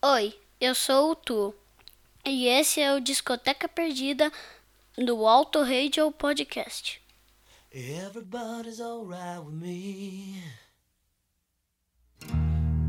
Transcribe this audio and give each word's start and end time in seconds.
Oi, 0.00 0.32
eu 0.60 0.76
sou 0.76 1.10
o 1.10 1.16
Tu 1.16 1.52
e 2.24 2.46
esse 2.46 2.80
é 2.80 2.94
o 2.94 3.00
Discoteca 3.00 3.66
Perdida 3.66 4.30
do 4.96 5.26
Alto 5.26 5.60
Radio 5.60 6.12
Podcast. 6.12 7.02
Everybody's 7.72 8.80
alright 8.80 9.40
with 9.44 9.54
me. 9.54 10.40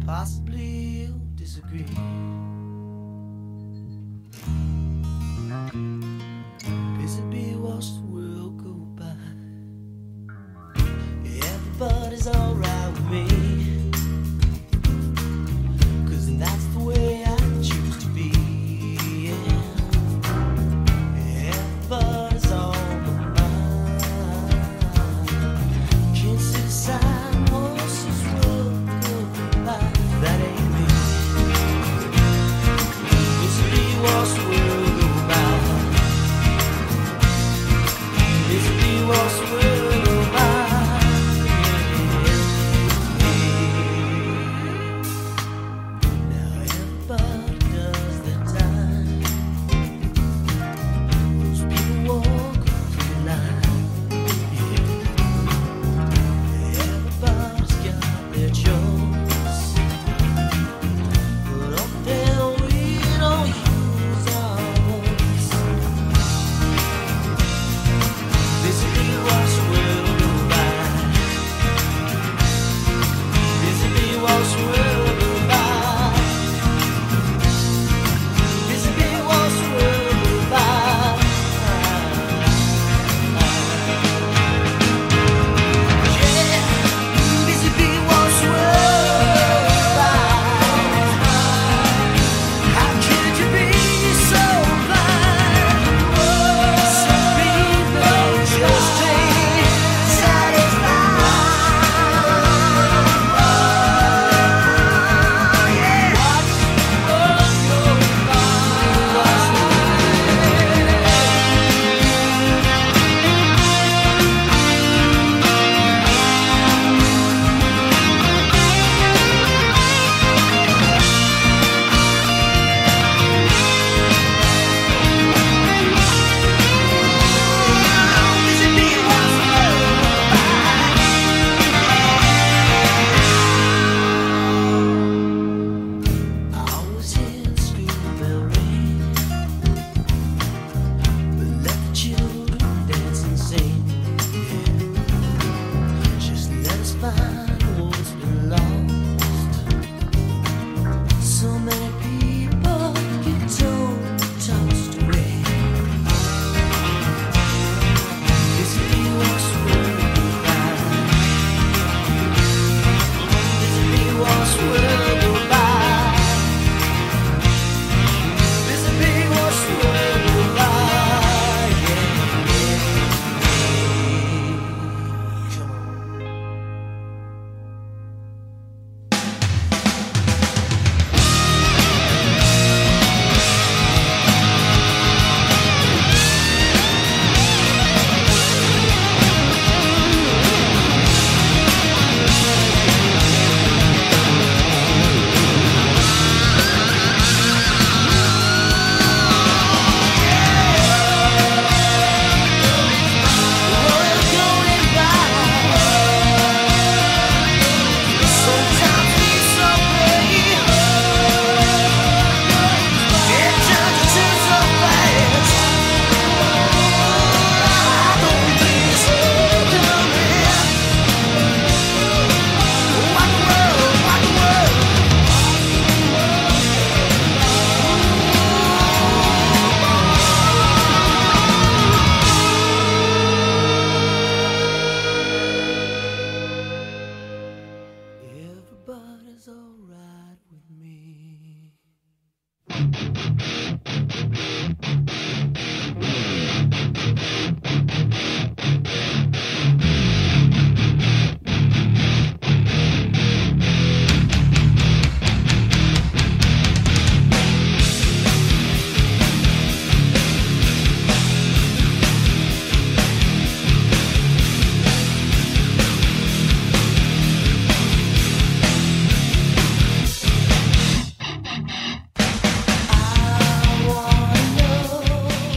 Possibly 0.05 1.07
you 1.07 1.19
disagree. 1.33 1.83
Busy 7.01 7.55
watch 7.55 7.91
the 7.95 8.05
world 8.05 8.57
go 8.61 8.85
by. 8.95 9.15
Everybody's 11.25 12.27
alright. 12.27 12.68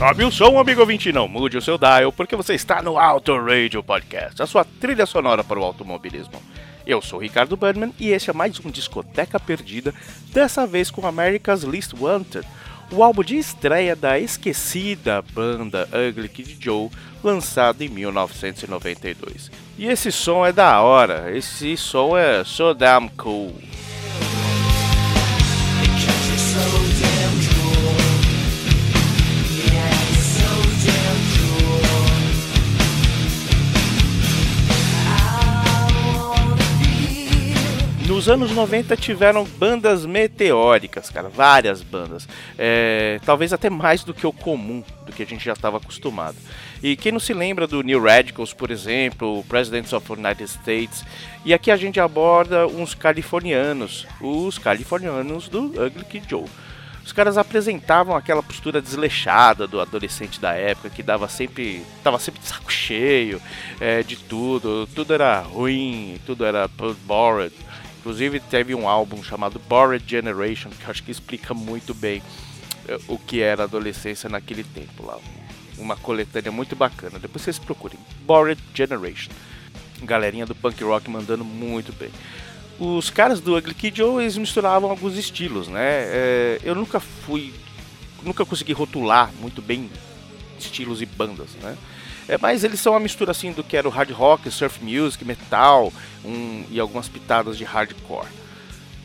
Sobe 0.02 0.24
o 0.24 0.32
som, 0.32 0.58
amigo 0.58 0.80
ouvinte, 0.80 1.12
não 1.12 1.28
mude 1.28 1.56
o 1.56 1.62
seu 1.62 1.78
dial, 1.78 2.12
porque 2.12 2.34
você 2.34 2.54
está 2.54 2.82
no 2.82 2.98
Auto 2.98 3.38
Radio 3.38 3.84
Podcast, 3.84 4.42
a 4.42 4.46
sua 4.48 4.64
trilha 4.64 5.06
sonora 5.06 5.44
para 5.44 5.60
o 5.60 5.62
automobilismo. 5.62 6.42
Eu 6.84 7.00
sou 7.00 7.20
Ricardo 7.20 7.56
Burnman 7.56 7.94
e 8.00 8.10
este 8.10 8.28
é 8.28 8.32
mais 8.32 8.58
um 8.58 8.68
Discoteca 8.68 9.38
Perdida, 9.38 9.94
dessa 10.32 10.66
vez 10.66 10.90
com 10.90 11.06
America's 11.06 11.62
Least 11.62 11.92
Wanted, 11.96 12.44
o 12.90 13.00
álbum 13.00 13.22
de 13.22 13.38
estreia 13.38 13.94
da 13.94 14.18
esquecida 14.18 15.22
banda 15.22 15.88
Ugly 15.92 16.28
Kid 16.30 16.58
Joe, 16.60 16.90
lançado 17.22 17.82
em 17.82 17.88
1992. 17.88 19.52
E 19.78 19.86
esse 19.86 20.10
som 20.10 20.44
é 20.44 20.52
da 20.52 20.80
hora, 20.80 21.30
esse 21.32 21.76
som 21.76 22.18
é 22.18 22.42
so 22.42 22.74
damn 22.74 23.08
cool. 23.10 23.54
Nos 38.12 38.28
anos 38.28 38.52
90 38.52 38.94
tiveram 38.94 39.42
bandas 39.42 40.04
meteóricas, 40.04 41.08
cara, 41.08 41.30
várias 41.30 41.82
bandas. 41.82 42.28
É, 42.58 43.18
talvez 43.24 43.54
até 43.54 43.70
mais 43.70 44.04
do 44.04 44.12
que 44.12 44.26
o 44.26 44.32
comum, 44.34 44.84
do 45.06 45.12
que 45.12 45.22
a 45.22 45.26
gente 45.26 45.42
já 45.42 45.54
estava 45.54 45.78
acostumado. 45.78 46.36
E 46.82 46.94
quem 46.94 47.10
não 47.10 47.18
se 47.18 47.32
lembra 47.32 47.66
do 47.66 47.80
New 47.80 48.02
Radicals, 48.02 48.52
por 48.52 48.70
exemplo, 48.70 49.42
Presidents 49.48 49.94
of 49.94 50.06
the 50.06 50.12
United 50.12 50.44
States, 50.44 51.02
e 51.42 51.54
aqui 51.54 51.70
a 51.70 51.76
gente 51.76 51.98
aborda 51.98 52.66
uns 52.66 52.94
californianos, 52.94 54.06
os 54.20 54.58
californianos 54.58 55.48
do 55.48 55.68
Ugly 55.68 56.04
Kid 56.04 56.26
Joe. 56.28 56.44
Os 57.02 57.12
caras 57.12 57.38
apresentavam 57.38 58.14
aquela 58.14 58.42
postura 58.42 58.80
desleixada 58.80 59.66
do 59.66 59.80
adolescente 59.80 60.38
da 60.38 60.52
época 60.52 60.90
que 60.90 61.02
dava 61.02 61.28
sempre, 61.28 61.82
tava 62.04 62.18
sempre 62.18 62.42
de 62.42 62.46
saco 62.46 62.70
cheio 62.70 63.40
é, 63.80 64.02
de 64.02 64.16
tudo, 64.16 64.86
tudo 64.94 65.14
era 65.14 65.40
ruim, 65.40 66.20
tudo 66.26 66.44
era 66.44 66.68
bored. 67.06 67.54
Inclusive 68.02 68.40
teve 68.40 68.74
um 68.74 68.88
álbum 68.88 69.22
chamado 69.22 69.60
Bored 69.60 70.04
Generation 70.04 70.70
que 70.70 70.90
acho 70.90 71.04
que 71.04 71.12
explica 71.12 71.54
muito 71.54 71.94
bem 71.94 72.20
é, 72.88 72.98
o 73.06 73.16
que 73.16 73.40
era 73.40 73.62
adolescência 73.62 74.28
naquele 74.28 74.64
tempo 74.64 75.06
lá. 75.06 75.16
Uma 75.78 75.96
coletânea 75.96 76.50
muito 76.50 76.74
bacana. 76.74 77.20
Depois 77.20 77.44
vocês 77.44 77.60
procurem. 77.60 77.98
Bored 78.26 78.60
Generation. 78.74 79.30
Galerinha 80.02 80.44
do 80.44 80.54
punk 80.54 80.82
rock 80.82 81.08
mandando 81.08 81.44
muito 81.44 81.92
bem 81.92 82.10
os 82.78 83.10
caras 83.10 83.40
do 83.40 83.56
Ugly 83.56 83.74
Kid 83.74 83.98
Joe 83.98 84.22
eles 84.22 84.36
misturavam 84.36 84.90
alguns 84.90 85.16
estilos, 85.16 85.68
né? 85.68 86.02
É, 86.06 86.60
eu 86.64 86.74
nunca 86.74 86.98
fui, 86.98 87.52
nunca 88.22 88.44
consegui 88.44 88.72
rotular 88.72 89.30
muito 89.40 89.62
bem 89.62 89.88
estilos 90.58 91.00
e 91.00 91.06
bandas, 91.06 91.50
né? 91.62 91.76
É, 92.28 92.38
mas 92.38 92.64
eles 92.64 92.80
são 92.80 92.92
uma 92.92 93.00
mistura 93.00 93.32
assim 93.32 93.52
do 93.52 93.64
que 93.64 93.76
era 93.76 93.88
o 93.88 93.90
hard 93.90 94.10
rock, 94.10 94.50
surf 94.50 94.82
music, 94.82 95.24
metal 95.24 95.92
um, 96.24 96.64
e 96.70 96.78
algumas 96.78 97.08
pitadas 97.08 97.58
de 97.58 97.64
hardcore. 97.64 98.28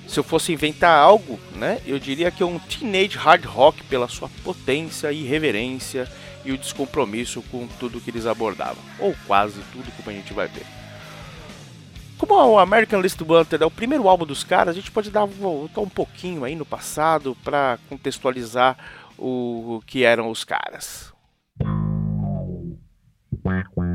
Se 0.07 0.19
eu 0.19 0.23
fosse 0.23 0.53
inventar 0.53 0.97
algo, 0.97 1.39
né, 1.53 1.81
eu 1.85 1.99
diria 1.99 2.31
que 2.31 2.41
é 2.41 2.45
um 2.45 2.59
teenage 2.59 3.17
hard 3.17 3.43
rock 3.45 3.83
pela 3.83 4.07
sua 4.07 4.29
potência, 4.43 5.11
irreverência 5.11 6.09
e 6.45 6.51
o 6.51 6.57
descompromisso 6.57 7.41
com 7.51 7.67
tudo 7.79 7.99
que 7.99 8.09
eles 8.09 8.25
abordavam, 8.25 8.81
ou 8.99 9.13
quase 9.25 9.59
tudo, 9.73 9.91
como 9.97 10.09
a 10.09 10.13
gente 10.13 10.33
vai 10.33 10.47
ver. 10.47 10.65
Como 12.17 12.33
o 12.33 12.57
American 12.57 13.01
List 13.01 13.21
Wanted 13.21 13.61
é 13.61 13.65
o 13.65 13.71
primeiro 13.71 14.07
álbum 14.07 14.25
dos 14.25 14.43
caras, 14.43 14.69
a 14.69 14.79
gente 14.79 14.89
pode 14.89 15.11
dar 15.11 15.25
voltar 15.25 15.81
um 15.81 15.89
pouquinho 15.89 16.43
aí 16.43 16.55
no 16.55 16.65
passado 16.65 17.37
para 17.43 17.77
contextualizar 17.89 18.77
o 19.17 19.81
que 19.85 20.03
eram 20.03 20.31
os 20.31 20.43
caras. 20.43 21.13
quack, 23.47 23.67
quack. 23.73 23.86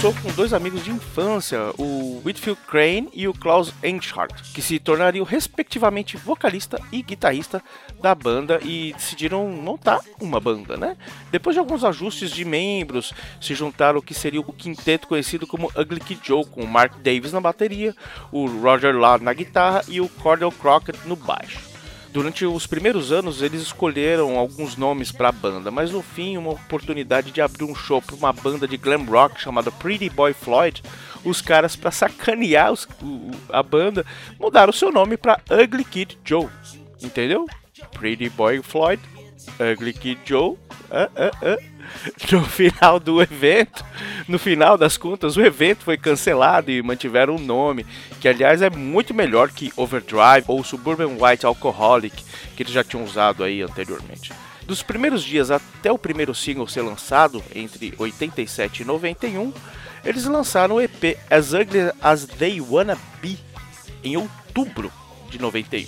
Começou 0.00 0.22
com 0.22 0.32
dois 0.36 0.52
amigos 0.52 0.84
de 0.84 0.92
infância, 0.92 1.58
o 1.76 2.22
Whitfield 2.24 2.60
Crane 2.68 3.08
e 3.12 3.26
o 3.26 3.34
Klaus 3.34 3.74
Enschardt, 3.82 4.52
que 4.52 4.62
se 4.62 4.78
tornariam 4.78 5.24
respectivamente 5.24 6.16
vocalista 6.16 6.80
e 6.92 7.02
guitarrista 7.02 7.60
da 8.00 8.14
banda 8.14 8.60
e 8.62 8.92
decidiram 8.92 9.48
montar 9.48 9.98
uma 10.20 10.38
banda, 10.38 10.76
né? 10.76 10.96
Depois 11.32 11.54
de 11.54 11.58
alguns 11.58 11.82
ajustes 11.82 12.30
de 12.30 12.44
membros, 12.44 13.12
se 13.40 13.56
juntaram 13.56 13.98
o 13.98 14.02
que 14.02 14.14
seria 14.14 14.40
o 14.40 14.52
quinteto 14.52 15.08
conhecido 15.08 15.48
como 15.48 15.72
Ugly 15.76 16.00
Kid 16.00 16.20
Joe, 16.22 16.46
com 16.46 16.62
o 16.62 16.68
Mark 16.68 16.96
Davis 17.02 17.32
na 17.32 17.40
bateria, 17.40 17.92
o 18.30 18.46
Roger 18.46 18.96
Law 18.96 19.18
na 19.18 19.32
guitarra 19.32 19.82
e 19.88 20.00
o 20.00 20.08
Cordell 20.08 20.52
Crockett 20.52 20.96
no 21.08 21.16
baixo. 21.16 21.67
Durante 22.12 22.46
os 22.46 22.66
primeiros 22.66 23.12
anos, 23.12 23.42
eles 23.42 23.60
escolheram 23.60 24.38
alguns 24.38 24.76
nomes 24.76 25.12
para 25.12 25.28
a 25.28 25.32
banda, 25.32 25.70
mas 25.70 25.90
no 25.90 26.02
fim, 26.02 26.36
uma 26.36 26.52
oportunidade 26.52 27.30
de 27.30 27.40
abrir 27.40 27.64
um 27.64 27.74
show 27.74 28.00
para 28.00 28.16
uma 28.16 28.32
banda 28.32 28.66
de 28.66 28.76
glam 28.76 29.04
rock 29.04 29.40
chamada 29.40 29.70
Pretty 29.70 30.08
Boy 30.08 30.32
Floyd, 30.32 30.82
os 31.24 31.42
caras, 31.42 31.76
para 31.76 31.90
sacanear 31.90 32.72
os, 32.72 32.88
o, 33.02 33.30
a 33.50 33.62
banda, 33.62 34.06
mudaram 34.38 34.72
seu 34.72 34.90
nome 34.90 35.16
para 35.16 35.40
Ugly 35.50 35.84
Kid 35.84 36.18
Joe. 36.24 36.48
Entendeu? 37.02 37.46
Pretty 37.92 38.30
Boy 38.30 38.62
Floyd, 38.62 39.00
Ugly 39.60 39.92
Kid 39.92 40.20
Joe. 40.24 40.56
Uh, 40.90 41.06
uh, 41.14 41.54
uh. 41.54 41.77
no 42.30 42.44
final 42.44 42.98
do 42.98 43.20
evento, 43.22 43.84
no 44.26 44.38
final 44.38 44.76
das 44.76 44.96
contas, 44.96 45.36
o 45.36 45.40
evento 45.40 45.84
foi 45.84 45.96
cancelado 45.96 46.70
e 46.70 46.82
mantiveram 46.82 47.36
um 47.36 47.40
nome, 47.40 47.86
que 48.20 48.28
aliás 48.28 48.62
é 48.62 48.70
muito 48.70 49.14
melhor 49.14 49.50
que 49.50 49.72
Overdrive 49.76 50.44
ou 50.46 50.62
Suburban 50.64 51.16
White 51.20 51.46
Alcoholic, 51.46 52.24
que 52.56 52.62
eles 52.62 52.72
já 52.72 52.84
tinham 52.84 53.04
usado 53.04 53.44
aí 53.44 53.62
anteriormente. 53.62 54.32
Dos 54.66 54.82
primeiros 54.82 55.24
dias 55.24 55.50
até 55.50 55.90
o 55.90 55.98
primeiro 55.98 56.34
single 56.34 56.68
ser 56.68 56.82
lançado, 56.82 57.42
entre 57.54 57.94
87 57.96 58.82
e 58.82 58.84
91, 58.84 59.52
eles 60.04 60.26
lançaram 60.26 60.76
o 60.76 60.80
EP 60.80 61.18
As 61.30 61.52
Ugly 61.52 61.92
As 62.02 62.26
They 62.26 62.60
Wanna 62.60 62.98
Be 63.20 63.38
em 64.04 64.16
outubro 64.16 64.92
de 65.30 65.40
91. 65.40 65.86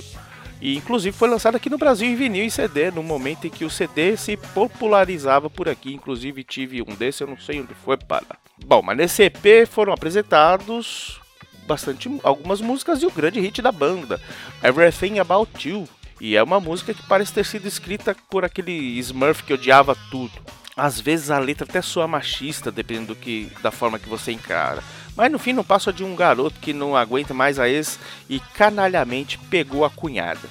E 0.60 0.76
inclusive 0.76 1.16
foi 1.16 1.28
lançado 1.28 1.56
aqui 1.56 1.70
no 1.70 1.78
Brasil 1.78 2.08
em 2.08 2.14
vinil 2.14 2.44
e 2.44 2.50
CD, 2.50 2.90
no 2.90 3.02
momento 3.02 3.46
em 3.46 3.50
que 3.50 3.64
o 3.64 3.70
CD 3.70 4.16
se 4.16 4.36
popularizava 4.36 5.48
por 5.48 5.68
aqui. 5.68 5.94
Inclusive 5.94 6.44
tive 6.44 6.82
um 6.82 6.94
desse, 6.94 7.22
eu 7.22 7.26
não 7.26 7.38
sei 7.38 7.60
onde 7.60 7.74
foi 7.74 7.96
para. 7.96 8.38
Bom, 8.64 8.82
mas 8.82 8.96
nesse 8.96 9.22
EP 9.22 9.66
foram 9.66 9.92
apresentados 9.92 11.20
bastante 11.66 12.10
algumas 12.24 12.60
músicas 12.60 13.00
e 13.00 13.06
o 13.06 13.10
grande 13.10 13.40
hit 13.40 13.62
da 13.62 13.70
banda, 13.70 14.20
Everything 14.62 15.18
About 15.18 15.68
You. 15.68 15.88
E 16.20 16.36
é 16.36 16.42
uma 16.42 16.60
música 16.60 16.92
que 16.92 17.06
parece 17.06 17.32
ter 17.32 17.46
sido 17.46 17.66
escrita 17.66 18.14
por 18.28 18.44
aquele 18.44 18.98
Smurf 18.98 19.42
que 19.42 19.54
odiava 19.54 19.96
tudo. 20.10 20.32
Às 20.76 21.00
vezes 21.00 21.30
a 21.30 21.38
letra 21.38 21.66
até 21.68 21.80
soa 21.80 22.06
machista, 22.06 22.70
dependendo 22.70 23.08
do 23.08 23.16
que, 23.16 23.50
da 23.62 23.70
forma 23.70 23.98
que 23.98 24.08
você 24.08 24.32
encara. 24.32 24.82
Mas 25.16 25.30
no 25.30 25.38
fim 25.38 25.52
não 25.52 25.64
passa 25.64 25.92
de 25.92 26.04
um 26.04 26.14
garoto 26.14 26.60
que 26.60 26.72
não 26.72 26.96
aguenta 26.96 27.34
mais 27.34 27.58
a 27.58 27.68
ex 27.68 27.98
e 28.28 28.40
canalhamente 28.40 29.38
pegou 29.38 29.84
a 29.84 29.90
cunhada. 29.90 30.48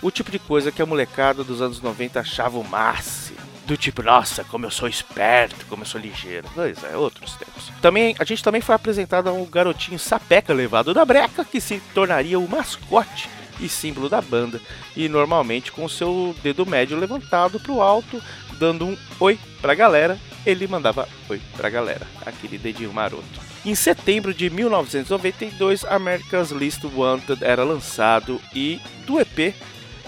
O 0.00 0.10
tipo 0.10 0.30
de 0.30 0.38
coisa 0.38 0.72
que 0.72 0.82
a 0.82 0.86
molecada 0.86 1.44
dos 1.44 1.62
anos 1.62 1.80
90 1.80 2.20
achava 2.20 2.58
o 2.58 2.64
máximo. 2.64 3.38
Do 3.64 3.76
tipo, 3.76 4.02
nossa, 4.02 4.42
como 4.42 4.66
eu 4.66 4.70
sou 4.70 4.88
esperto, 4.88 5.64
como 5.66 5.82
eu 5.82 5.86
sou 5.86 6.00
ligeiro. 6.00 6.48
Pois 6.54 6.82
é, 6.82 6.96
outros 6.96 7.36
tempos. 7.36 7.70
Também, 7.80 8.16
a 8.18 8.24
gente 8.24 8.42
também 8.42 8.60
foi 8.60 8.74
apresentado 8.74 9.28
a 9.28 9.32
um 9.32 9.46
garotinho 9.46 9.98
sapeca 9.98 10.52
levado 10.52 10.92
da 10.92 11.04
breca 11.04 11.44
que 11.44 11.60
se 11.60 11.80
tornaria 11.94 12.38
o 12.38 12.48
mascote 12.48 13.28
e 13.60 13.68
símbolo 13.68 14.08
da 14.08 14.20
banda, 14.20 14.60
e 14.96 15.08
normalmente 15.08 15.70
com 15.70 15.88
seu 15.88 16.34
dedo 16.42 16.66
médio 16.66 16.98
levantado 16.98 17.60
para 17.60 17.72
o 17.72 17.80
alto, 17.80 18.20
dando 18.58 18.86
um 18.86 18.96
oi 19.20 19.38
pra 19.60 19.74
galera, 19.74 20.18
ele 20.44 20.66
mandava 20.66 21.08
oi 21.28 21.40
pra 21.56 21.70
galera, 21.70 22.06
aquele 22.26 22.58
dedinho 22.58 22.92
maroto. 22.92 23.51
Em 23.64 23.76
setembro 23.76 24.34
de 24.34 24.50
1992, 24.50 25.84
America's 25.84 26.50
List 26.50 26.82
Wanted 26.84 27.44
era 27.44 27.62
lançado 27.62 28.40
e 28.54 28.80
do 29.06 29.20
EP 29.20 29.54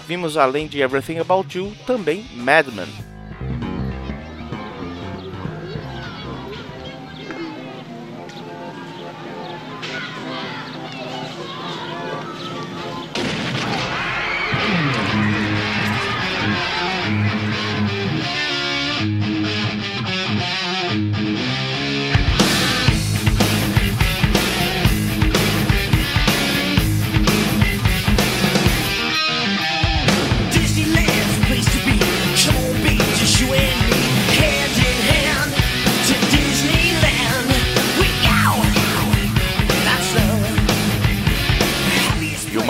vimos 0.07 0.37
além 0.37 0.67
de 0.67 0.81
Everything 0.81 1.19
About 1.19 1.57
You 1.57 1.73
também 1.85 2.25
Madman, 2.33 2.87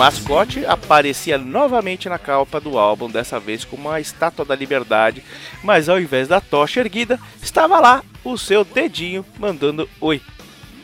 mascote 0.06 0.64
aparecia 0.64 1.36
novamente 1.36 2.08
na 2.08 2.16
capa 2.16 2.60
do 2.60 2.78
álbum, 2.78 3.10
dessa 3.10 3.40
vez 3.40 3.64
com 3.64 3.74
uma 3.74 3.98
estátua 3.98 4.44
da 4.44 4.54
liberdade, 4.54 5.20
mas 5.64 5.88
ao 5.88 5.98
invés 5.98 6.28
da 6.28 6.40
tocha 6.40 6.78
erguida, 6.78 7.18
estava 7.42 7.80
lá 7.80 8.04
o 8.22 8.38
seu 8.38 8.64
dedinho 8.64 9.26
mandando 9.36 9.88
oi, 10.00 10.22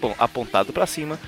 bom, 0.01 0.13
apontado 0.19 0.73
para 0.73 0.89
cima 0.89 1.21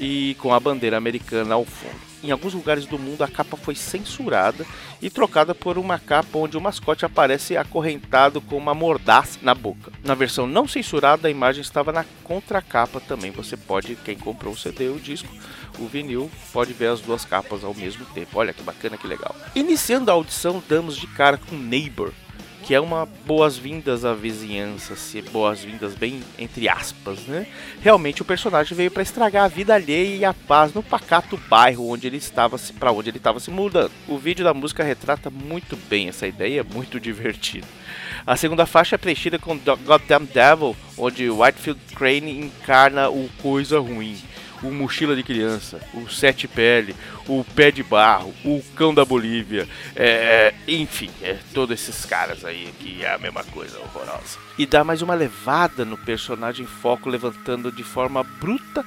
e 0.00 0.36
com 0.38 0.54
a 0.54 0.58
bandeira 0.58 0.96
americana 0.96 1.54
ao 1.54 1.66
fundo. 1.66 2.07
Em 2.22 2.30
alguns 2.30 2.52
lugares 2.52 2.84
do 2.86 2.98
mundo 2.98 3.22
a 3.22 3.28
capa 3.28 3.56
foi 3.56 3.74
censurada 3.74 4.66
e 5.00 5.08
trocada 5.08 5.54
por 5.54 5.78
uma 5.78 5.98
capa 5.98 6.38
onde 6.38 6.56
o 6.56 6.60
mascote 6.60 7.04
aparece 7.04 7.56
acorrentado 7.56 8.40
com 8.40 8.56
uma 8.56 8.74
mordaça 8.74 9.38
na 9.40 9.54
boca. 9.54 9.92
Na 10.02 10.14
versão 10.14 10.46
não 10.46 10.66
censurada, 10.66 11.28
a 11.28 11.30
imagem 11.30 11.62
estava 11.62 11.92
na 11.92 12.04
contracapa 12.24 13.00
também. 13.00 13.30
Você 13.30 13.56
pode, 13.56 13.94
quem 13.96 14.18
comprou 14.18 14.52
o 14.52 14.56
CD, 14.56 14.88
o 14.88 14.98
disco, 14.98 15.28
o 15.78 15.86
vinil, 15.86 16.30
pode 16.52 16.72
ver 16.72 16.88
as 16.88 17.00
duas 17.00 17.24
capas 17.24 17.62
ao 17.62 17.74
mesmo 17.74 18.04
tempo. 18.06 18.38
Olha 18.38 18.52
que 18.52 18.62
bacana, 18.62 18.96
que 18.96 19.06
legal. 19.06 19.34
Iniciando 19.54 20.10
a 20.10 20.14
audição, 20.14 20.62
damos 20.68 20.96
de 20.96 21.06
cara 21.06 21.38
com 21.38 21.56
Neighbor, 21.56 22.12
que 22.68 22.74
é 22.74 22.80
uma 22.80 23.08
boas-vindas 23.24 24.04
à 24.04 24.12
vizinhança, 24.12 24.94
se 24.94 25.22
boas-vindas 25.22 25.94
bem 25.94 26.22
entre 26.38 26.68
aspas, 26.68 27.20
né? 27.20 27.46
Realmente 27.80 28.20
o 28.20 28.26
personagem 28.26 28.76
veio 28.76 28.90
para 28.90 29.02
estragar 29.02 29.46
a 29.46 29.48
vida 29.48 29.74
alheia 29.74 30.16
e 30.16 30.22
a 30.22 30.34
paz 30.34 30.74
no 30.74 30.82
pacato 30.82 31.40
bairro 31.48 31.88
onde 31.88 32.06
ele 32.06 32.18
estava 32.18 32.60
para 32.78 32.92
onde 32.92 33.08
ele 33.08 33.16
estava 33.16 33.40
se 33.40 33.50
mudando. 33.50 33.90
O 34.06 34.18
vídeo 34.18 34.44
da 34.44 34.52
música 34.52 34.84
retrata 34.84 35.30
muito 35.30 35.78
bem 35.88 36.10
essa 36.10 36.26
ideia, 36.26 36.62
muito 36.62 37.00
divertido. 37.00 37.66
A 38.26 38.36
segunda 38.36 38.66
faixa 38.66 38.96
é 38.96 38.98
preenchida 38.98 39.38
com 39.38 39.56
Goddamn 39.56 40.26
Devil, 40.26 40.76
onde 40.98 41.30
Whitefield 41.30 41.80
Crane 41.94 42.38
encarna 42.38 43.08
o 43.08 43.30
coisa 43.40 43.78
ruim 43.78 44.18
o 44.62 44.70
Mochila 44.70 45.14
de 45.14 45.22
Criança, 45.22 45.80
o 45.94 46.08
Sete 46.08 46.48
Pele, 46.48 46.94
o 47.26 47.44
Pé 47.44 47.70
de 47.70 47.82
Barro, 47.82 48.34
o 48.44 48.62
Cão 48.74 48.92
da 48.92 49.04
Bolívia, 49.04 49.68
é, 49.94 50.54
enfim, 50.66 51.10
é, 51.22 51.36
todos 51.54 51.78
esses 51.78 52.04
caras 52.04 52.44
aí 52.44 52.72
que 52.78 53.04
é 53.04 53.14
a 53.14 53.18
mesma 53.18 53.44
coisa 53.44 53.78
horrorosa. 53.78 54.38
E 54.58 54.66
dá 54.66 54.82
mais 54.82 55.02
uma 55.02 55.14
levada 55.14 55.84
no 55.84 55.96
personagem 55.96 56.66
foco, 56.66 57.08
levantando 57.08 57.70
de 57.70 57.82
forma 57.82 58.22
bruta 58.22 58.84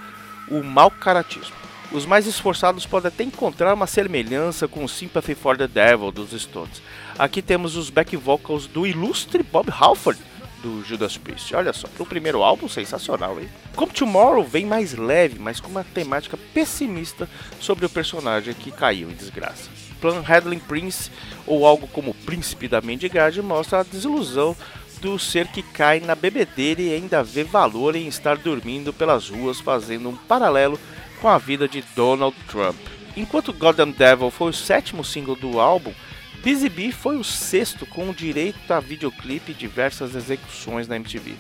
o 0.50 0.64
mau 0.64 0.92
caratismo. 0.92 1.56
Os 1.92 2.06
mais 2.06 2.26
esforçados 2.26 2.86
podem 2.86 3.10
até 3.10 3.24
encontrar 3.24 3.74
uma 3.74 3.86
semelhança 3.86 4.66
com 4.66 4.84
o 4.84 4.90
Sympathy 4.90 5.36
for 5.36 5.58
the 5.58 5.68
Devil 5.68 6.12
dos 6.12 6.32
Stones. 6.42 6.82
Aqui 7.20 7.42
temos 7.42 7.76
os 7.76 7.90
back 7.90 8.16
vocals 8.16 8.66
do 8.66 8.88
ilustre 8.88 9.44
Bob 9.44 9.70
Halford, 9.70 10.20
do 10.62 10.84
Judas 10.84 11.18
Priest. 11.18 11.54
Olha 11.56 11.74
só, 11.74 11.88
o 12.00 12.06
primeiro 12.06 12.44
álbum, 12.44 12.68
sensacional, 12.68 13.40
hein? 13.40 13.50
Como 13.76 13.92
Tomorrow 13.92 14.44
vem 14.44 14.66
mais 14.66 14.94
leve, 14.94 15.40
mas 15.40 15.60
com 15.60 15.70
uma 15.70 15.84
temática 15.84 16.38
pessimista 16.54 17.28
sobre 17.60 17.86
o 17.86 17.90
personagem 17.90 18.54
que 18.54 18.72
caiu 18.72 19.10
em 19.10 19.16
desgraça. 19.16 19.70
Plan 20.00 20.22
Handling 20.22 20.60
Prince, 20.60 21.12
ou 21.46 21.66
algo 21.66 21.88
como 21.88 22.14
Príncipe 22.14 22.68
da 22.68 22.82
Mendigade, 22.82 23.42
mostra 23.42 23.80
a 23.80 23.84
desilusão 23.84 24.56
do 25.00 25.18
ser 25.18 25.48
que 25.48 25.64
cai 25.64 26.00
na 26.00 26.16
bebedeira 26.16 26.82
e 26.82 26.94
ainda 26.94 27.24
vê 27.24 27.44
valor 27.44 27.96
em 27.96 28.08
estar 28.08 28.38
dormindo 28.38 28.94
pelas 28.94 29.30
ruas, 29.30 29.60
fazendo 29.60 30.10
um 30.10 30.16
paralelo 30.16 30.80
com 31.20 31.28
a 31.28 31.38
vida 31.38 31.68
de 31.68 31.84
Donald 31.96 32.36
Trump. 32.48 32.78
Enquanto 33.16 33.54
Goddamn 33.54 33.92
Devil 33.92 34.32
foi 34.32 34.52
o 34.52 34.54
sétimo 34.54 35.04
single 35.04 35.36
do 35.36 35.60
álbum, 35.60 35.94
Busy 36.44 36.70
Bee 36.70 36.92
foi 36.92 37.18
o 37.18 37.24
sexto 37.24 37.86
com 37.86 38.12
direito 38.12 38.72
a 38.72 38.80
videoclipe 38.80 39.52
e 39.52 39.56
diversas 39.56 40.16
execuções 40.16 40.88
na 40.88 40.96
MTV. 40.96 41.36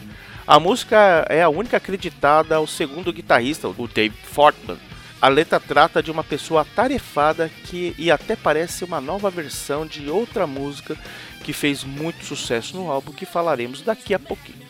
A 0.46 0.60
música 0.60 1.26
é 1.28 1.42
a 1.42 1.50
única 1.50 1.78
acreditada 1.78 2.56
ao 2.56 2.68
segundo 2.68 3.12
guitarrista, 3.12 3.68
o 3.68 3.88
Dave 3.88 4.16
Fortman. 4.24 4.78
A 5.20 5.28
letra 5.28 5.60
trata 5.60 6.04
de 6.04 6.12
uma 6.12 6.24
pessoa 6.24 6.62
atarefada 6.62 7.50
que 7.66 7.96
e 7.98 8.12
até 8.12 8.36
parece 8.36 8.84
uma 8.84 9.02
nova 9.02 9.32
versão 9.32 9.88
de 9.88 10.08
outra 10.08 10.46
música 10.46 10.96
que 11.44 11.52
fez 11.52 11.84
muito 11.84 12.24
sucesso 12.24 12.76
no 12.76 12.92
álbum 12.92 13.12
que 13.12 13.26
falaremos 13.26 13.82
daqui 13.82 14.14
a 14.14 14.20
pouquinho. 14.20 14.62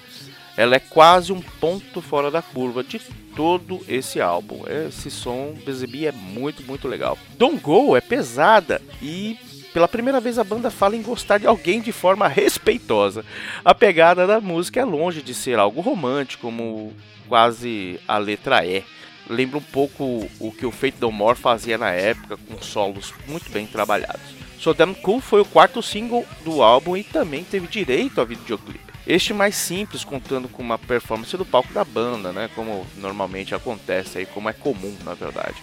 Ela 0.56 0.76
é 0.76 0.80
quase 0.80 1.34
um 1.34 1.42
ponto 1.42 2.02
fora 2.02 2.32
da 2.32 2.42
curva 2.42 2.84
de 2.84 3.00
todo 3.36 3.82
esse 3.88 4.22
álbum. 4.22 4.64
Esse 4.68 5.10
som 5.10 5.56
Busy 5.66 5.88
Bee 5.88 6.08
é 6.08 6.12
muito, 6.12 6.64
muito 6.64 6.88
legal. 6.88 7.18
Don't 7.38 7.60
Go 7.60 7.98
é 7.98 8.02
pesada 8.02 8.82
e 9.02 9.38
pela 9.74 9.88
primeira 9.88 10.20
vez 10.20 10.38
a 10.38 10.44
banda 10.44 10.70
fala 10.70 10.96
em 10.96 11.02
gostar 11.02 11.38
de 11.38 11.48
alguém 11.48 11.82
de 11.82 11.92
forma 11.92 12.28
respeitosa. 12.28 13.26
A 13.64 13.74
pegada 13.74 14.28
da 14.28 14.40
música 14.40 14.80
é 14.80 14.86
longe 14.86 15.22
de 15.22 15.34
ser 15.34 15.60
algo 15.60 15.82
romântico, 15.82 16.44
como 16.44 16.94
quase 17.28 18.00
a 18.08 18.18
letra 18.18 18.66
E. 18.66 18.84
Lembra 19.30 19.58
um 19.58 19.64
pouco 19.64 20.30
o 20.40 20.52
que 20.52 20.66
o 20.66 20.72
Fate 20.72 20.98
No 21.00 21.12
More 21.12 21.38
fazia 21.38 21.78
na 21.78 21.92
época, 21.92 22.38
com 22.38 22.62
solos 22.62 23.14
muito 23.28 23.50
bem 23.52 23.66
trabalhados. 23.66 24.42
So 24.60 24.74
Damn 24.74 24.94
Cool 24.96 25.22
foi 25.22 25.42
o 25.42 25.46
quarto 25.46 25.82
single 25.82 26.26
do 26.44 26.62
álbum 26.62 26.96
e 26.96 27.04
também 27.04 27.44
teve 27.44 27.68
direito 27.68 28.22
a 28.22 28.26
videoclipe. 28.26 28.92
Este 29.08 29.34
mais 29.34 29.56
simples, 29.56 30.04
contando 30.04 30.48
com 30.48 30.62
uma 30.62 30.78
performance 30.78 31.36
do 31.36 31.46
palco 31.46 31.74
da 31.74 31.84
banda, 31.84 32.32
né, 32.32 32.50
como 32.54 32.86
normalmente 32.98 33.56
acontece 33.56 34.20
aí, 34.20 34.26
como 34.28 34.50
é 34.50 34.54
comum 34.54 34.96
na 35.04 35.16
verdade. 35.16 35.56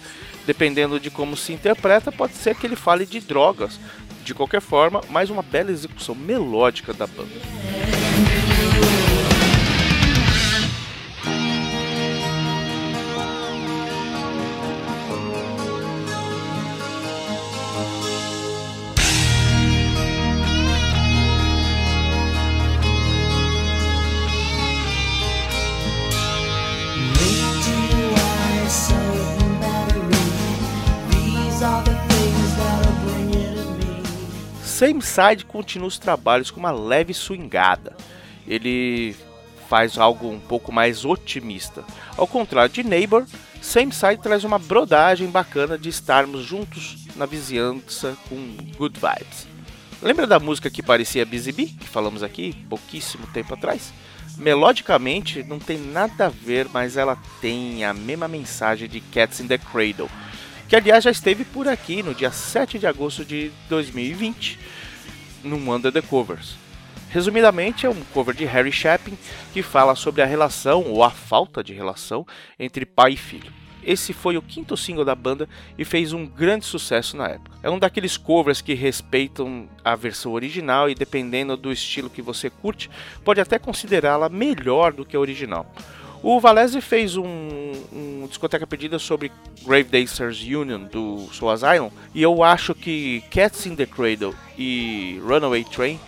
Dependendo 0.49 0.99
de 0.99 1.11
como 1.11 1.37
se 1.37 1.53
interpreta, 1.53 2.11
pode 2.11 2.33
ser 2.33 2.55
que 2.55 2.67
ele 2.67 2.75
fale 2.75 3.05
de 3.05 3.21
drogas. 3.21 3.79
De 4.25 4.33
qualquer 4.33 4.63
forma, 4.63 5.03
mais 5.11 5.29
uma 5.29 5.43
bela 5.43 5.71
execução 5.71 6.15
melódica 6.15 6.95
da 6.95 7.07
banda. 7.07 7.29
Same 34.79 35.03
Side 35.03 35.45
continua 35.45 35.89
os 35.89 35.99
trabalhos 35.99 36.53
com 36.53 36.61
uma 36.61 36.71
leve 36.71 37.13
swingada. 37.13 37.97
Ele 38.47 39.13
faz 39.69 39.99
algo 39.99 40.31
um 40.31 40.39
pouco 40.39 40.71
mais 40.71 41.05
otimista. 41.05 41.83
Ao 42.17 42.29
contrário 42.29 42.73
de 42.73 42.85
Neighbor, 42.85 43.27
Same 43.61 43.93
Side 43.93 44.23
traz 44.23 44.45
uma 44.45 44.57
brodagem 44.57 45.29
bacana 45.29 45.77
de 45.77 45.89
estarmos 45.89 46.45
juntos 46.45 47.09
na 47.17 47.27
vizinhança 47.27 48.17
com 48.29 48.37
good 48.77 49.01
vibes. 49.01 49.49
Lembra 50.01 50.29
da 50.29 50.39
música 50.39 50.71
que 50.71 50.81
parecia 50.81 51.27
Busy 51.27 51.51
Bee, 51.51 51.67
que 51.67 51.89
falamos 51.89 52.23
aqui 52.23 52.53
pouquíssimo 52.71 53.27
tempo 53.35 53.55
atrás? 53.55 53.93
Melodicamente 54.37 55.43
não 55.43 55.59
tem 55.59 55.77
nada 55.77 56.27
a 56.27 56.29
ver, 56.29 56.69
mas 56.73 56.97
ela 56.97 57.19
tem 57.41 57.85
a 57.85 57.93
mesma 57.93 58.29
mensagem 58.29 58.89
de 58.89 59.01
Cats 59.01 59.41
in 59.41 59.49
the 59.49 59.59
Cradle 59.59 60.09
que 60.69 60.77
aliás 60.77 61.03
já 61.03 61.11
esteve 61.11 61.45
por 61.45 61.67
aqui 61.67 62.03
no 62.03 62.15
dia 62.15 62.31
7 62.31 62.79
de 62.79 62.87
agosto 62.87 63.25
de 63.25 63.51
2020, 63.71 64.59
no 65.43 65.57
Under 65.75 65.91
the 65.91 66.03
Covers. 66.03 66.57
Resumidamente, 67.11 67.87
é 67.87 67.89
um 67.89 68.03
cover 68.13 68.35
de 68.35 68.45
Harry 68.45 68.71
Chapin 68.71 69.17
que 69.55 69.63
fala 69.63 69.95
sobre 69.95 70.21
a 70.21 70.27
relação 70.27 70.85
ou 70.85 71.03
a 71.03 71.09
falta 71.09 71.65
de 71.65 71.73
relação 71.73 72.27
entre 72.59 72.85
pai 72.85 73.13
e 73.13 73.17
filho. 73.17 73.51
Esse 73.83 74.13
foi 74.13 74.37
o 74.37 74.43
quinto 74.43 74.77
single 74.77 75.07
da 75.07 75.15
banda 75.15 75.49
e 75.79 75.85
fez 75.87 76.13
um 76.13 76.27
grande 76.27 76.67
sucesso 76.67 77.17
na 77.17 77.29
época. 77.29 77.57
É 77.63 77.71
um 77.71 77.79
daqueles 77.79 78.19
covers 78.19 78.61
que 78.61 78.75
respeitam 78.75 79.67
a 79.83 79.97
versão 79.97 80.33
original 80.33 80.91
e, 80.91 80.95
dependendo 80.95 81.57
do 81.57 81.73
estilo 81.73 82.11
que 82.11 82.21
você 82.21 82.51
curte, 82.51 82.91
pode 83.25 83.41
até 83.41 83.59
considerá-la 83.59 84.29
melhor 84.29 84.93
do 84.93 85.07
que 85.07 85.17
a 85.17 85.21
original. 85.21 85.73
O 86.23 86.41
Valese 86.41 86.81
fez 86.81 87.17
um, 87.17 87.73
um 87.93 88.27
discoteca 88.27 88.67
pedida 88.67 88.99
sobre 88.99 89.31
Grave 89.65 89.85
Dancers 89.85 90.43
Union 90.43 90.85
do 90.85 91.29
Soul 91.33 91.51
Asylum 91.51 91.91
e 92.15 92.23
eu 92.23 92.43
acho 92.43 92.75
que 92.75 93.23
Cats 93.31 93.67
in 93.67 93.77
the 93.77 93.87
Cradle 93.87 94.35
e 94.57 95.21
Runaway 95.25 95.65
Train 95.65 95.99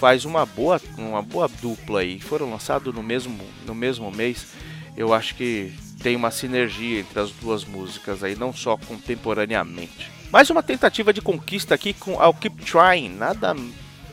faz 0.00 0.24
uma 0.24 0.44
boa, 0.44 0.80
uma 0.98 1.22
boa 1.22 1.48
dupla 1.60 2.00
aí. 2.00 2.18
Foram 2.18 2.50
lançados 2.50 2.92
no 2.92 3.04
mesmo, 3.04 3.38
no 3.64 3.74
mesmo 3.74 4.10
mês. 4.10 4.48
Eu 4.96 5.14
acho 5.14 5.36
que 5.36 5.72
tem 6.02 6.16
uma 6.16 6.32
sinergia 6.32 6.98
entre 6.98 7.20
as 7.20 7.30
duas 7.30 7.64
músicas 7.64 8.24
aí, 8.24 8.34
não 8.34 8.52
só 8.52 8.76
contemporaneamente. 8.76 10.10
Mais 10.32 10.50
uma 10.50 10.62
tentativa 10.62 11.12
de 11.12 11.22
conquista 11.22 11.74
aqui 11.74 11.92
com 11.92 12.20
I'll 12.20 12.34
Keep 12.34 12.64
Trying. 12.64 13.10
Nada, 13.10 13.54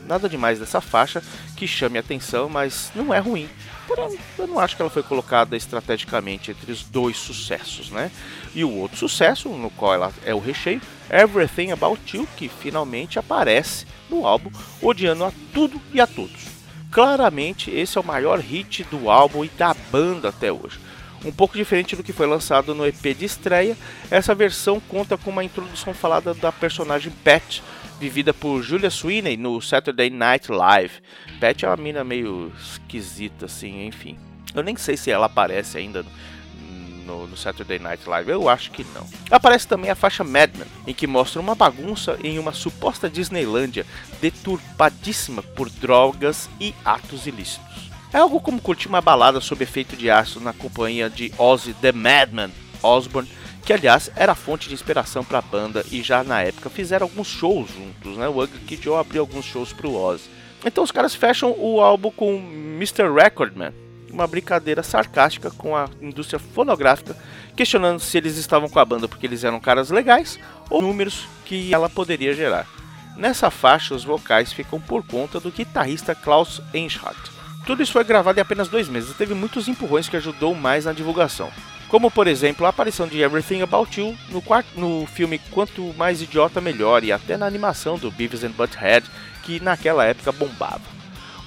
nada 0.06 0.28
demais 0.28 0.58
dessa 0.58 0.80
faixa 0.80 1.22
que 1.56 1.66
chame 1.66 1.98
atenção, 1.98 2.48
mas 2.48 2.90
não 2.94 3.12
é 3.12 3.18
ruim 3.18 3.48
porém 3.90 4.16
eu 4.38 4.46
não 4.46 4.60
acho 4.60 4.76
que 4.76 4.82
ela 4.82 4.90
foi 4.90 5.02
colocada 5.02 5.56
estrategicamente 5.56 6.52
entre 6.52 6.70
os 6.70 6.84
dois 6.84 7.16
sucessos, 7.16 7.90
né? 7.90 8.10
E 8.54 8.62
o 8.62 8.70
outro 8.70 8.96
sucesso, 8.96 9.48
no 9.48 9.68
qual 9.70 9.94
ela 9.94 10.12
é 10.24 10.32
o 10.32 10.38
recheio, 10.38 10.80
Everything 11.10 11.72
About 11.72 12.16
You, 12.16 12.28
que 12.36 12.48
finalmente 12.48 13.18
aparece 13.18 13.86
no 14.08 14.24
álbum, 14.24 14.50
odiando 14.80 15.24
a 15.24 15.32
tudo 15.52 15.80
e 15.92 16.00
a 16.00 16.06
todos. 16.06 16.48
Claramente, 16.90 17.70
esse 17.70 17.98
é 17.98 18.00
o 18.00 18.04
maior 18.04 18.38
hit 18.38 18.84
do 18.84 19.10
álbum 19.10 19.44
e 19.44 19.48
da 19.48 19.74
banda 19.90 20.28
até 20.28 20.52
hoje. 20.52 20.78
Um 21.24 21.32
pouco 21.32 21.56
diferente 21.56 21.94
do 21.94 22.02
que 22.02 22.12
foi 22.12 22.26
lançado 22.26 22.74
no 22.74 22.86
EP 22.86 23.14
de 23.16 23.24
estreia, 23.26 23.76
essa 24.10 24.34
versão 24.34 24.80
conta 24.80 25.18
com 25.18 25.30
uma 25.30 25.44
introdução 25.44 25.92
falada 25.92 26.32
da 26.32 26.50
personagem 26.50 27.12
Pat, 27.24 27.60
vivida 28.00 28.32
por 28.32 28.62
Julia 28.62 28.88
Sweeney 28.88 29.36
no 29.36 29.60
Saturday 29.60 30.08
Night 30.08 30.50
Live. 30.50 30.94
Pat 31.38 31.62
é 31.62 31.68
uma 31.68 31.76
mina 31.76 32.02
meio 32.02 32.50
esquisita, 32.58 33.44
assim, 33.44 33.84
enfim. 33.84 34.18
Eu 34.54 34.62
nem 34.62 34.74
sei 34.74 34.96
se 34.96 35.10
ela 35.10 35.26
aparece 35.26 35.76
ainda 35.76 36.02
no, 37.04 37.26
no, 37.26 37.36
Saturday 37.36 37.78
Night 37.78 38.08
Live, 38.08 38.30
eu 38.30 38.48
acho 38.48 38.70
que 38.70 38.86
não. 38.94 39.06
Aparece 39.30 39.68
também 39.68 39.90
a 39.90 39.94
faixa 39.94 40.24
Madman, 40.24 40.66
em 40.86 40.94
que 40.94 41.06
mostra 41.06 41.42
uma 41.42 41.54
bagunça 41.54 42.18
em 42.24 42.38
uma 42.38 42.54
suposta 42.54 43.10
Disneylândia 43.10 43.84
deturpadíssima 44.18 45.42
por 45.42 45.68
drogas 45.68 46.48
e 46.58 46.74
atos 46.82 47.26
ilícitos. 47.26 47.90
É 48.14 48.18
algo 48.18 48.40
como 48.40 48.62
curtir 48.62 48.88
uma 48.88 49.02
balada 49.02 49.40
sob 49.42 49.62
efeito 49.62 49.94
de 49.94 50.10
ácido 50.10 50.40
na 50.40 50.54
companhia 50.54 51.10
de 51.10 51.32
Ozzy 51.36 51.74
the 51.74 51.92
Madman 51.92 52.50
Osbourne, 52.82 53.30
que 53.64 53.72
aliás 53.72 54.10
era 54.16 54.34
fonte 54.34 54.68
de 54.68 54.74
inspiração 54.74 55.24
para 55.24 55.38
a 55.38 55.42
banda 55.42 55.84
e 55.90 56.02
já 56.02 56.24
na 56.24 56.42
época 56.42 56.70
fizeram 56.70 57.06
alguns 57.06 57.28
shows 57.28 57.68
juntos, 57.70 58.16
né? 58.16 58.28
O 58.28 58.42
Ugly 58.42 58.60
Kid 58.66 58.82
Joe 58.82 58.98
abriu 58.98 59.22
alguns 59.22 59.44
shows 59.44 59.72
para 59.72 59.86
o 59.86 59.94
Ozzy. 59.94 60.30
Então 60.64 60.84
os 60.84 60.90
caras 60.90 61.14
fecham 61.14 61.54
o 61.58 61.80
álbum 61.80 62.10
com 62.10 62.36
Mr. 62.76 63.10
Recordman, 63.12 63.72
uma 64.12 64.26
brincadeira 64.26 64.82
sarcástica 64.82 65.50
com 65.50 65.76
a 65.76 65.88
indústria 66.00 66.38
fonográfica, 66.38 67.16
questionando 67.56 68.00
se 68.00 68.16
eles 68.18 68.36
estavam 68.36 68.68
com 68.68 68.78
a 68.78 68.84
banda 68.84 69.08
porque 69.08 69.26
eles 69.26 69.44
eram 69.44 69.60
caras 69.60 69.90
legais 69.90 70.38
ou 70.68 70.82
números 70.82 71.26
que 71.44 71.72
ela 71.72 71.88
poderia 71.88 72.34
gerar. 72.34 72.66
Nessa 73.16 73.50
faixa, 73.50 73.94
os 73.94 74.04
vocais 74.04 74.52
ficam 74.52 74.80
por 74.80 75.06
conta 75.06 75.40
do 75.40 75.50
guitarrista 75.50 76.14
Klaus 76.14 76.60
Enschardt. 76.72 77.20
Tudo 77.66 77.82
isso 77.82 77.92
foi 77.92 78.04
gravado 78.04 78.38
em 78.38 78.42
apenas 78.42 78.68
dois 78.68 78.88
meses 78.88 79.10
e 79.10 79.14
teve 79.14 79.34
muitos 79.34 79.68
empurrões 79.68 80.08
que 80.08 80.16
ajudou 80.16 80.54
mais 80.54 80.86
na 80.86 80.92
divulgação. 80.92 81.50
Como, 81.90 82.08
por 82.08 82.28
exemplo, 82.28 82.64
a 82.64 82.68
aparição 82.68 83.08
de 83.08 83.20
Everything 83.20 83.62
About 83.62 84.00
You 84.00 84.16
no, 84.28 84.42
no 84.76 85.06
filme 85.06 85.40
Quanto 85.50 85.92
Mais 85.94 86.22
Idiota 86.22 86.60
Melhor 86.60 87.02
e 87.02 87.10
até 87.10 87.36
na 87.36 87.46
animação 87.46 87.98
do 87.98 88.12
Beavis 88.12 88.44
and 88.44 88.52
Butthead, 88.52 89.04
que 89.42 89.58
naquela 89.58 90.04
época 90.04 90.30
bombava. 90.30 90.80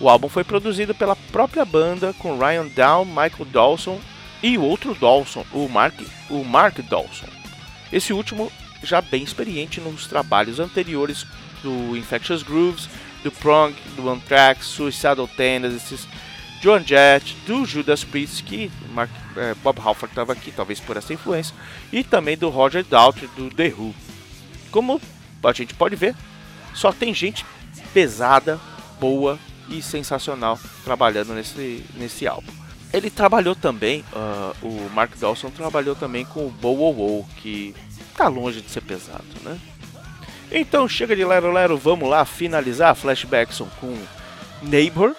O 0.02 0.10
álbum 0.10 0.28
foi 0.28 0.44
produzido 0.44 0.94
pela 0.94 1.16
própria 1.16 1.64
banda 1.64 2.14
com 2.20 2.38
Ryan 2.38 2.68
Down, 2.68 3.06
Michael 3.06 3.46
Dawson 3.54 4.02
e 4.42 4.58
o 4.58 4.64
outro 4.64 4.94
Dawson, 4.94 5.46
o 5.54 5.70
Mark, 5.70 5.96
o 6.30 6.44
Mark 6.44 6.78
Dawson. 6.90 7.28
Esse 7.90 8.12
último 8.12 8.52
já 8.84 9.00
bem 9.00 9.24
experiente 9.24 9.80
nos 9.80 10.08
trabalhos 10.08 10.60
anteriores 10.60 11.26
do 11.64 11.96
Infectious 11.96 12.44
Grooves 12.44 12.90
do 13.24 13.32
Prong, 13.32 13.74
do 13.96 14.10
Anthrax, 14.10 14.66
Suicidal 14.66 15.26
Tendencies, 15.26 16.06
Joan 16.64 16.82
Jett, 16.82 17.36
do 17.46 17.66
Judas 17.66 18.06
Priest, 18.06 18.42
que 18.42 18.72
Mark, 18.94 19.12
é, 19.36 19.54
Bob 19.56 19.82
Halford 19.82 20.14
estava 20.14 20.32
aqui, 20.32 20.50
talvez 20.50 20.80
por 20.80 20.96
essa 20.96 21.14
influência, 21.14 21.54
e 21.92 22.06
também 22.06 22.38
do 22.38 22.48
Roger 22.48 22.86
Daltrey, 22.86 23.30
do 23.36 23.50
The 23.50 23.74
Who. 23.78 23.94
Como 24.72 25.02
a 25.44 25.52
gente 25.52 25.74
pode 25.74 25.98
ver, 25.98 26.16
só 26.74 26.94
tem 26.94 27.14
gente 27.14 27.46
pesada, 27.94 28.58
boa 28.98 29.38
e 29.68 29.82
sensacional 29.82 30.58
trabalhando 30.86 31.34
nesse, 31.34 31.84
nesse 31.96 32.26
álbum. 32.26 32.54
Ele 32.94 33.10
trabalhou 33.10 33.56
também, 33.56 34.06
uh, 34.14 34.66
o 34.66 34.90
Mark 34.94 35.18
Dawson 35.18 35.50
trabalhou 35.50 35.96
também 35.98 36.24
com 36.24 36.48
o 36.48 36.50
Bow 36.50 36.78
Wow 36.78 36.94
Wow, 36.94 37.30
que 37.42 37.76
tá 38.16 38.30
longe 38.30 38.62
de 38.62 38.72
ser 38.72 38.82
pesado, 38.82 39.26
né? 39.42 39.60
Então 40.50 40.88
chega 40.88 41.14
de 41.14 41.26
Lero 41.26 41.52
Lero, 41.52 41.78
vamos 41.78 42.10
lá 42.10 42.24
finalizar 42.24 42.96
Flashbackson 42.96 43.68
com 43.82 43.98
Neighbor, 44.62 45.14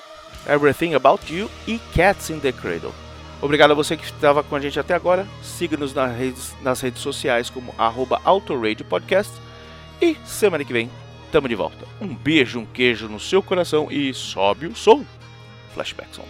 Everything 0.47 0.95
About 0.95 1.33
You 1.33 1.51
e 1.67 1.79
Cats 1.95 2.31
in 2.31 2.39
the 2.41 2.53
Cradle. 2.53 2.93
Obrigado 3.41 3.73
a 3.73 3.75
você 3.75 3.97
que 3.97 4.05
estava 4.05 4.43
com 4.43 4.57
a 4.57 4.61
gente 4.61 4.81
até 4.81 4.95
agora. 4.95 5.27
Siga-nos 5.43 5.93
nas 5.93 6.17
redes, 6.17 6.55
nas 6.63 6.81
redes 6.81 7.03
sociais 7.03 7.51
como 7.51 7.75
arroba 7.77 8.21
Podcast. 8.89 9.33
E 10.01 10.17
semana 10.25 10.65
que 10.65 10.73
vem, 10.73 10.91
tamo 11.31 11.49
de 11.49 11.55
volta. 11.55 11.85
Um 12.01 12.15
beijo, 12.15 12.59
um 12.59 12.67
queijo 12.67 13.09
no 13.09 13.21
seu 13.21 13.43
coração 13.43 13.89
e 13.91 14.15
sobe 14.15 14.67
o 14.67 14.75
som. 14.75 15.05
Flashbackson. 15.75 16.25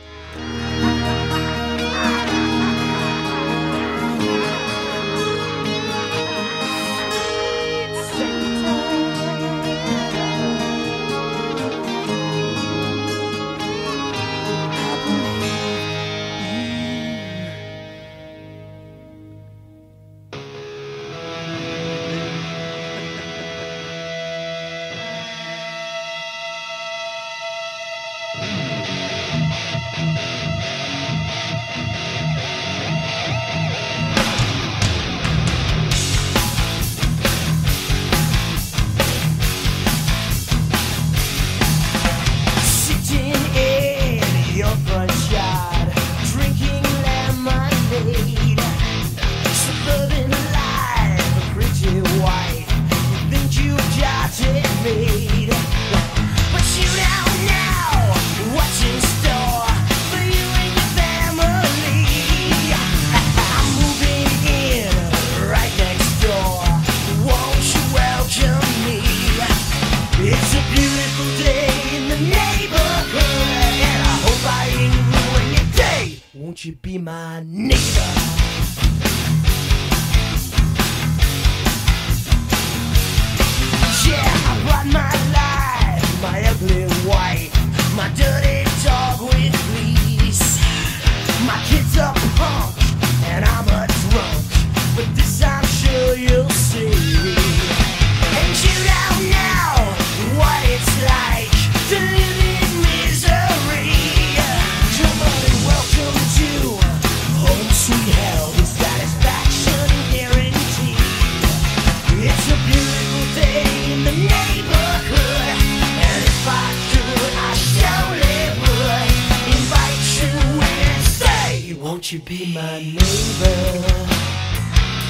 you 122.14 122.20
be 122.20 122.55
my 122.55 122.79
neighbor? 122.79 123.59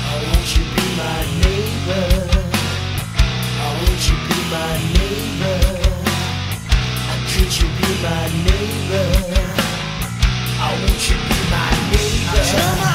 Oh, 0.08 0.20
won't 0.24 0.56
you 0.56 0.64
be 0.74 0.84
my 0.96 1.20
neighbor? 1.42 2.06
Oh, 3.60 3.72
won't 3.80 4.04
you 4.08 4.16
be 4.26 4.38
my 4.50 4.74
neighbor? 4.96 5.58
Oh, 7.10 7.20
could 7.28 7.52
you 7.60 7.68
be 7.76 7.90
my 8.02 8.24
neighbor? 8.46 9.08
Oh, 10.64 10.72
won't 10.80 11.04
you 11.10 11.16
be 11.28 11.38
my 11.50 11.68
neighbor? 11.92 12.93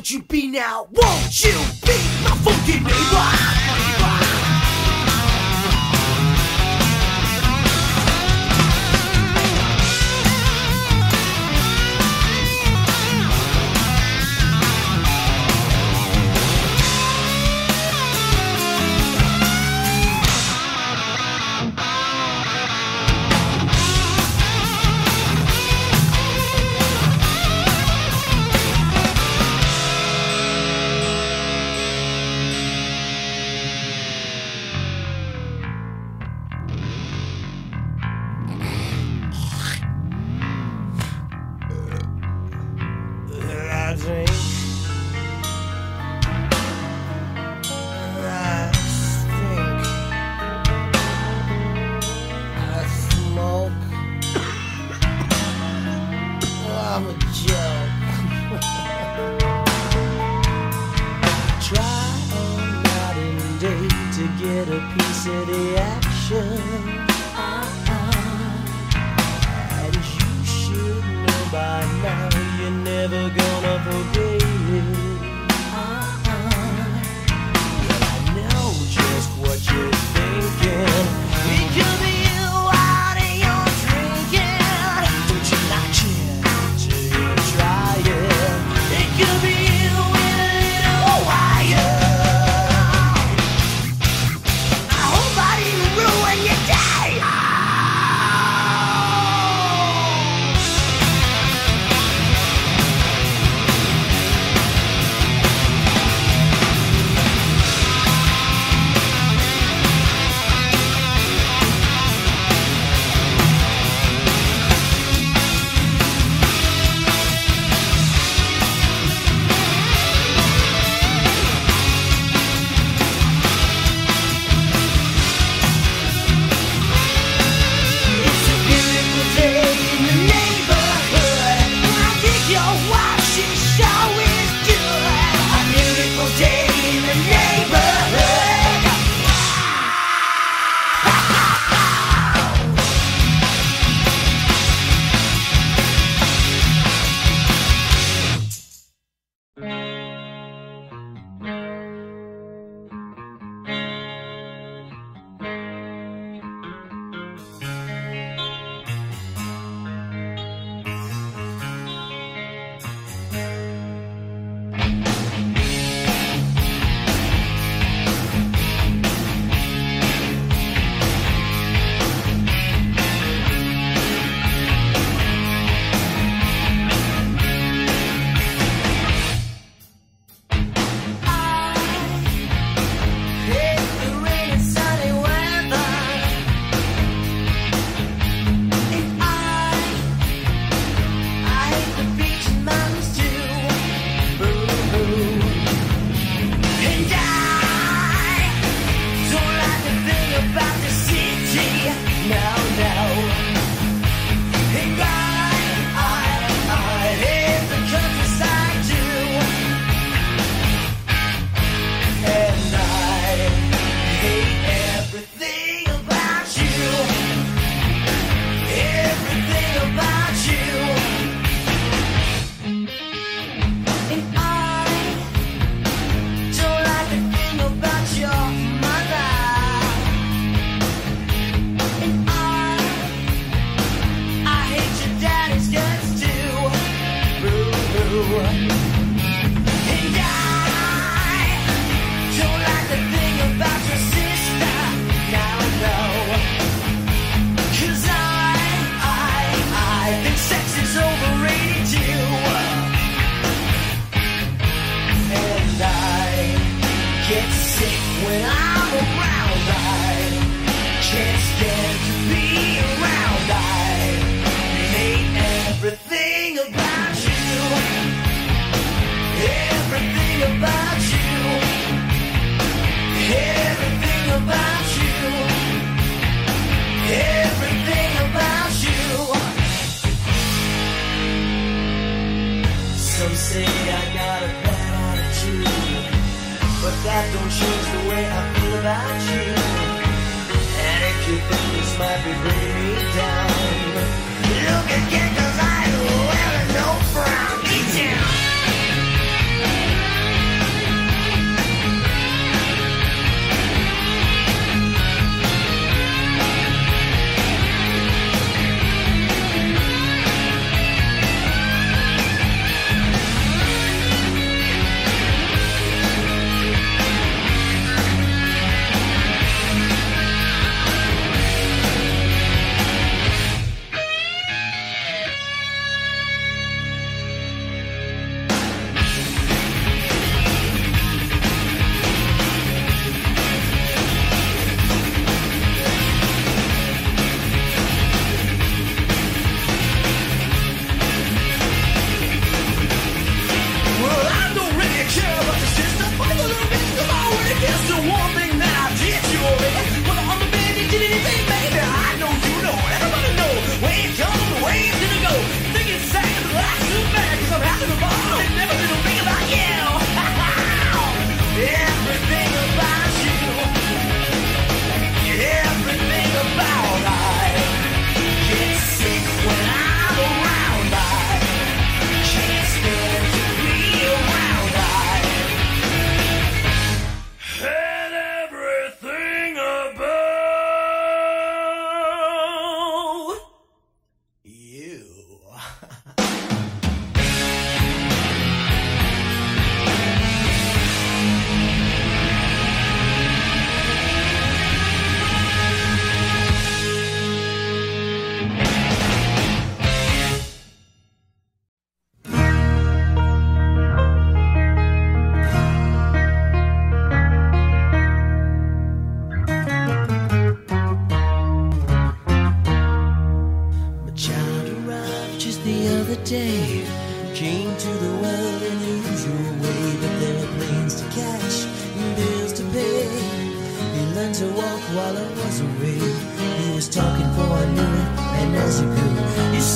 Won't 0.00 0.10
you 0.12 0.22
be 0.22 0.46
now, 0.46 0.88
won't 0.92 1.44
you 1.44 1.52
be 1.84 1.92
my 2.24 2.34
funky 2.42 2.80
neighbor? 2.80 3.59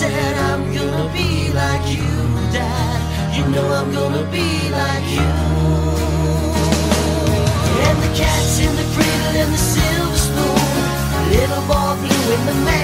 said 0.05 0.37
I'm 0.51 0.63
gonna 0.77 1.07
be 1.13 1.51
like 1.61 1.85
you, 1.97 2.11
Dad. 2.57 3.01
You 3.37 3.45
know 3.53 3.67
I'm 3.79 3.91
gonna 3.99 4.25
be 4.39 4.49
like 4.81 5.07
you. 5.17 5.31
And 7.87 7.97
the 8.05 8.11
cat's 8.21 8.59
in 8.65 8.73
the 8.81 8.87
cradle 8.95 9.35
and 9.43 9.51
the 9.57 9.63
silver 9.73 10.21
spoon. 10.27 10.83
Little 11.35 11.65
boy 11.71 11.93
blue 12.03 12.35
in 12.35 12.43
the 12.51 12.57
man. 12.67 12.84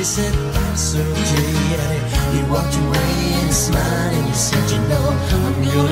He 0.00 0.04
said, 0.04 0.34
I'm 0.34 0.76
surgery. 0.78 1.52
Yeah. 1.68 2.32
He 2.32 2.40
walked 2.50 2.74
away 2.74 3.12
and 3.42 3.52
smiled 3.52 4.14
and 4.14 4.26
he 4.28 4.32
said, 4.32 4.70
You 4.70 4.80
know, 4.88 5.06
I'm 5.36 5.62
your 5.62 5.89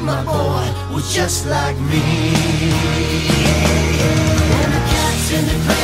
my 0.00 0.24
boy 0.24 0.94
was 0.94 1.14
just 1.14 1.46
like 1.46 1.76
me. 1.76 2.02
And 4.62 4.72
the 4.72 4.82
cat's 4.90 5.32
in 5.32 5.44
the 5.46 5.77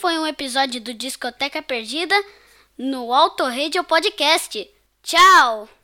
foi 0.00 0.18
um 0.18 0.26
episódio 0.26 0.80
do 0.80 0.94
Discoteca 0.94 1.60
Perdida 1.60 2.14
no 2.78 3.12
Auto 3.12 3.44
Radio 3.44 3.84
Podcast. 3.84 4.66
Tchau! 5.02 5.68